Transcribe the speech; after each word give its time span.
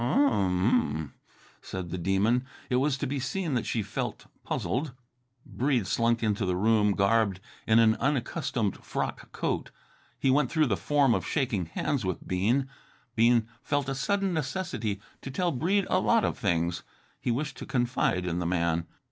"U 0.01 0.07
u 0.07 0.13
u 0.13 0.29
mmm!" 0.49 1.11
said 1.61 1.91
the 1.91 1.97
Demon. 1.99 2.43
It 2.71 2.77
was 2.77 2.97
to 2.97 3.05
be 3.05 3.19
seen 3.19 3.53
that 3.53 3.67
she 3.67 3.83
felt 3.83 4.25
puzzled. 4.43 4.95
Breede 5.45 5.85
slunk 5.85 6.23
into 6.23 6.43
the 6.43 6.55
room, 6.55 6.93
garbed 6.95 7.39
in 7.67 7.77
an 7.77 7.93
unaccustomed 7.97 8.77
frock 8.83 9.31
coat. 9.31 9.69
He 10.17 10.31
went 10.31 10.49
through 10.51 10.65
the 10.65 10.75
form 10.75 11.13
of 11.13 11.23
shaking 11.23 11.67
hands 11.67 12.03
with 12.03 12.27
Bean. 12.27 12.67
Bean 13.15 13.47
felt 13.61 13.87
a 13.87 13.93
sudden 13.93 14.33
necessity 14.33 14.99
to 15.21 15.29
tell 15.29 15.51
Breede 15.51 15.85
a 15.87 15.99
lot 15.99 16.25
of 16.25 16.35
things. 16.35 16.81
He 17.19 17.29
wished 17.29 17.57
to 17.57 17.67
confide 17.67 18.25
in 18.25 18.39
the 18.39 18.47
man. 18.47 18.87